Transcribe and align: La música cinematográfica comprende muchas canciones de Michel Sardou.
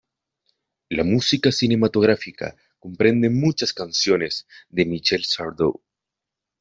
La 0.89 1.03
música 1.03 1.51
cinematográfica 1.51 2.55
comprende 2.79 3.29
muchas 3.29 3.71
canciones 3.71 4.47
de 4.69 4.85
Michel 4.87 5.23
Sardou. 5.25 5.79